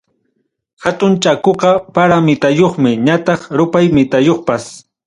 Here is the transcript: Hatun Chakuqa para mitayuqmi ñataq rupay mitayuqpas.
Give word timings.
Hatun 0.83 1.13
Chakuqa 1.23 1.71
para 1.95 2.17
mitayuqmi 2.27 2.91
ñataq 3.07 3.41
rupay 3.57 3.85
mitayuqpas. 3.97 4.63